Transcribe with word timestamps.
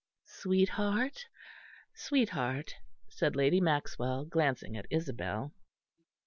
"Sweetheart, 0.25 1.27
sweetheart," 1.93 2.73
said 3.07 3.35
Lady 3.35 3.61
Maxwell, 3.61 4.25
glancing 4.25 4.75
at 4.75 4.87
Isabel. 4.89 5.53